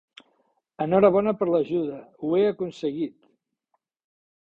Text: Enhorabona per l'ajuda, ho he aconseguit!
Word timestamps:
Enhorabona 0.85 1.35
per 1.43 1.49
l'ajuda, 1.51 2.01
ho 2.25 2.35
he 2.39 2.43
aconseguit! 2.57 3.19